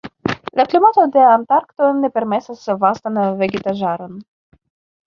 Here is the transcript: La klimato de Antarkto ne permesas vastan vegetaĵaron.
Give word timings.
La 0.59 0.63
klimato 0.71 1.05
de 1.17 1.25
Antarkto 1.33 1.91
ne 1.99 2.11
permesas 2.17 2.67
vastan 2.87 3.25
vegetaĵaron. 3.45 4.19